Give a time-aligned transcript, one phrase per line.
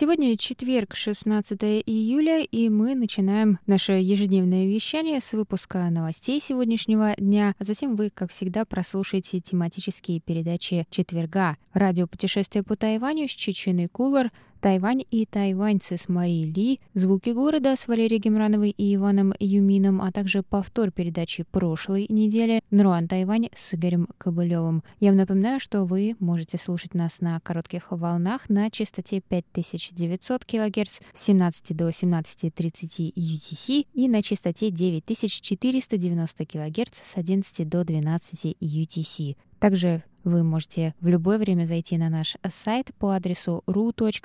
[0.00, 7.54] Сегодня четверг, 16 июля, и мы начинаем наше ежедневное вещание с выпуска новостей сегодняшнего дня.
[7.58, 11.58] Затем вы, как всегда, прослушаете тематические передачи четверга.
[11.74, 17.74] Радио «Путешествие по Тайваню» с Чеченой Кулар– Тайвань и тайваньцы с Марией Ли, звуки города
[17.74, 23.72] с Валерией Гемрановой и Иваном Юмином, а также повтор передачи прошлой недели Нруан Тайвань с
[23.72, 24.82] Игорем Кобылевым.
[25.00, 31.00] Я вам напоминаю, что вы можете слушать нас на коротких волнах на частоте 5900 кГц
[31.14, 39.36] с 17 до 17.30 UTC и на частоте 9490 кГц с 11 до 12 UTC.
[39.58, 44.20] Также вы можете в любое время зайти на наш сайт по адресу ru.rti.org.tw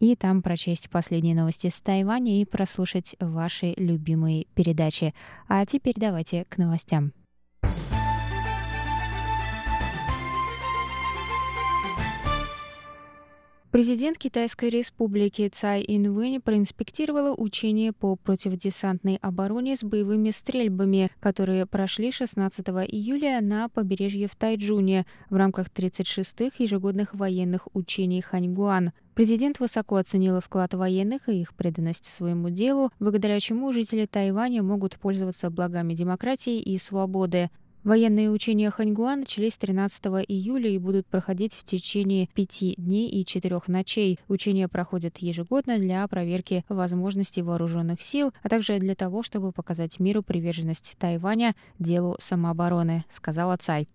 [0.00, 5.14] и там прочесть последние новости с Тайваня и прослушать ваши любимые передачи.
[5.48, 7.12] А теперь давайте к новостям.
[13.72, 22.12] Президент Китайской республики Цай Инвэнь проинспектировала учения по противодесантной обороне с боевыми стрельбами, которые прошли
[22.12, 28.92] 16 июля на побережье в Тайджуне в рамках 36-х ежегодных военных учений Ханьгуан.
[29.14, 34.98] Президент высоко оценила вклад военных и их преданность своему делу, благодаря чему жители Тайваня могут
[34.98, 37.48] пользоваться благами демократии и свободы.
[37.84, 43.66] Военные учения Ханьгуа начались 13 июля и будут проходить в течение пяти дней и четырех
[43.66, 44.20] ночей.
[44.28, 50.22] Учения проходят ежегодно для проверки возможностей вооруженных сил, а также для того, чтобы показать миру
[50.22, 53.88] приверженность Тайваня делу самообороны, сказала Цай.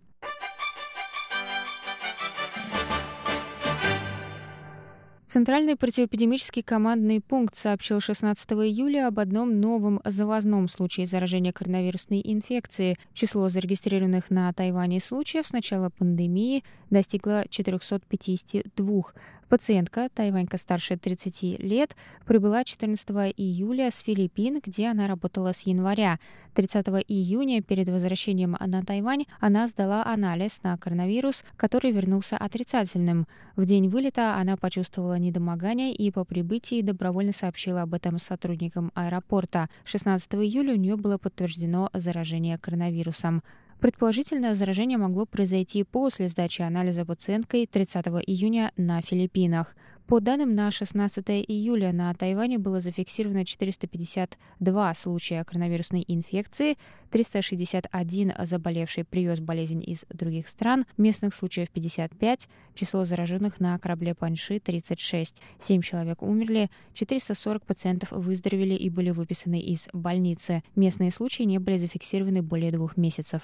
[5.27, 12.97] Центральный противоэпидемический командный пункт сообщил 16 июля об одном новом завозном случае заражения коронавирусной инфекцией.
[13.11, 19.03] Число зарегистрированных на Тайване случаев с начала пандемии достигло 452.
[19.49, 26.19] Пациентка, тайванька старше 30 лет, прибыла 14 июля с Филиппин, где она работала с января.
[26.53, 33.25] 30 июня перед возвращением на Тайвань она сдала анализ на коронавирус, который вернулся отрицательным.
[33.55, 39.69] В день вылета она почувствовала недомогание и по прибытии добровольно сообщила об этом сотрудникам аэропорта.
[39.85, 43.43] 16 июля у нее было подтверждено заражение коронавирусом.
[43.79, 49.75] Предположительно, заражение могло произойти после сдачи анализа пациенткой 30 июня на Филиппинах.
[50.07, 56.77] По данным на 16 июля на Тайване было зафиксировано 452 случая коронавирусной инфекции,
[57.11, 64.59] 361 заболевший привез болезнь из других стран, местных случаев 55, число зараженных на корабле Панши
[64.59, 70.63] 36, 7 человек умерли, 440 пациентов выздоровели и были выписаны из больницы.
[70.75, 73.43] Местные случаи не были зафиксированы более двух месяцев.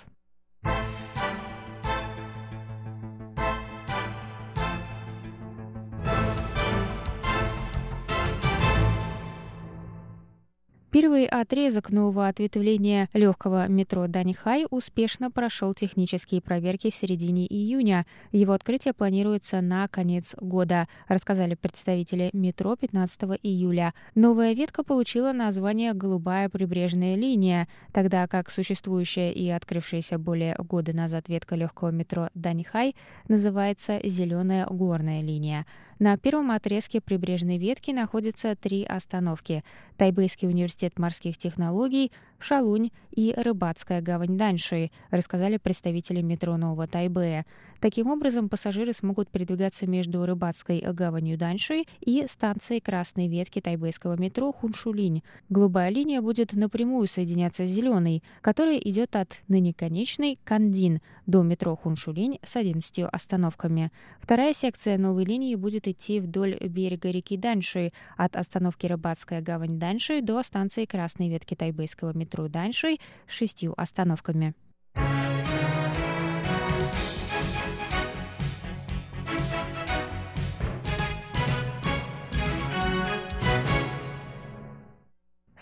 [10.94, 18.06] Первый отрезок нового ответвления легкого метро Данихай успешно прошел технические проверки в середине июня.
[18.32, 23.96] Его открытие планируется на конец года, рассказали представители метро 15 июля.
[24.14, 31.28] Новая ветка получила название «Голубая прибрежная линия», тогда как существующая и открывшаяся более года назад
[31.28, 32.96] ветка легкого метро Данихай
[33.28, 35.66] называется «Зеленая горная линия».
[36.04, 39.64] На первом отрезке прибрежной ветки находятся три остановки.
[39.96, 42.12] Тайбэйский университет морских технологий,
[42.44, 47.46] Шалунь и Рыбацкая гавань Даньши, рассказали представители метро Нового Тайбэя.
[47.80, 54.52] Таким образом, пассажиры смогут передвигаться между Рыбацкой гаванью Даньши и станцией красной ветки тайбэйского метро
[54.52, 55.22] Хуншулинь.
[55.50, 61.76] Голубая линия будет напрямую соединяться с зеленой, которая идет от ныне конечной Кандин до метро
[61.76, 63.92] Хуншулинь с 11 остановками.
[64.20, 70.22] Вторая секция новой линии будет идти вдоль берега реки Даньши от остановки Рыбацкая гавань Даньши
[70.22, 74.54] до станции красной ветки тайбэйского метро метро Даньшуй с шестью остановками.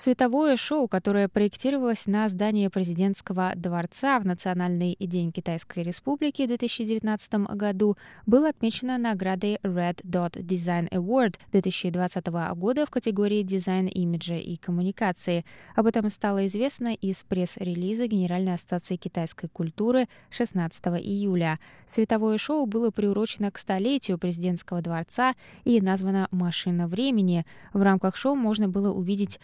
[0.03, 7.33] Световое шоу, которое проектировалось на здании президентского дворца в Национальный день Китайской Республики в 2019
[7.53, 7.95] году,
[8.25, 12.25] было отмечено наградой Red Dot Design Award 2020
[12.55, 15.45] года в категории дизайн имиджа и коммуникации.
[15.75, 21.59] Об этом стало известно из пресс-релиза Генеральной ассоциации китайской культуры 16 июля.
[21.85, 27.45] Световое шоу было приурочено к столетию президентского дворца и названо «Машина времени».
[27.71, 29.39] В рамках шоу можно было увидеть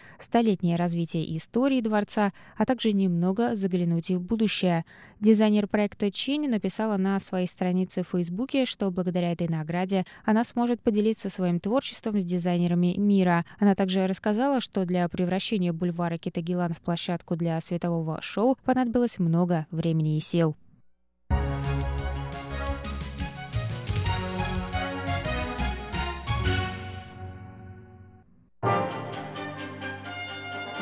[0.47, 4.85] столетнее развитие истории дворца, а также немного заглянуть и в будущее.
[5.19, 10.79] Дизайнер проекта Чень написала на своей странице в Фейсбуке, что благодаря этой награде она сможет
[10.79, 13.43] поделиться своим творчеством с дизайнерами мира.
[13.59, 19.67] Она также рассказала, что для превращения бульвара Китагилан в площадку для светового шоу понадобилось много
[19.69, 20.55] времени и сил.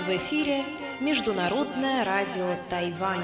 [0.05, 0.63] В эфире
[1.01, 3.23] Международное радио Тайваня.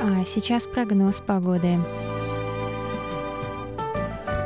[0.00, 1.80] А сейчас прогноз погоды.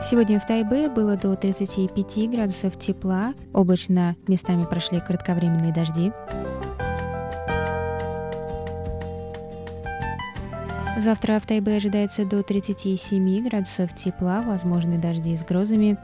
[0.00, 3.34] Сегодня в Тайбе было до 35 градусов тепла.
[3.52, 6.12] Облачно местами прошли кратковременные дожди.
[10.98, 15.98] Завтра в Тайбе ожидается до 37 градусов тепла, возможны дожди с грозами.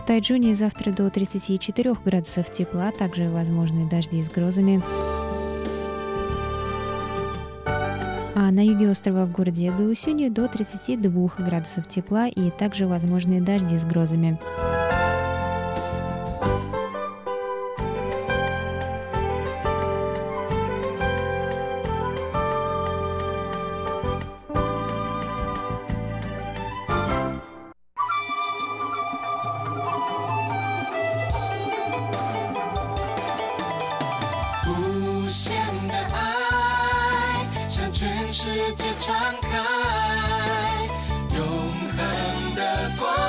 [0.00, 4.82] В Тайджуне завтра до 34 градусов тепла, также возможны дожди с грозами.
[8.38, 13.78] А на юге острова в городе Гаусюни до 32 градусов тепла и также возможны дожди
[13.78, 14.38] с грозами.
[37.90, 39.48] 全世界传开
[41.36, 41.46] 永
[41.96, 43.25] 恒的光。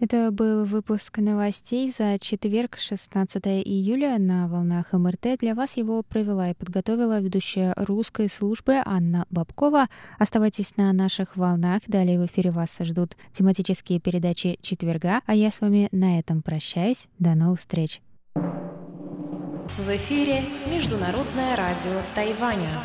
[0.00, 5.40] Это был выпуск новостей за четверг, 16 июля на волнах МРТ.
[5.40, 9.88] Для вас его провела и подготовила ведущая русской службы Анна Бабкова.
[10.20, 11.82] Оставайтесь на наших волнах.
[11.88, 17.08] Далее в эфире вас ждут тематические передачи четверга, а я с вами на этом прощаюсь.
[17.18, 18.00] До новых встреч.
[18.34, 22.84] В эфире Международное радио Тайваня.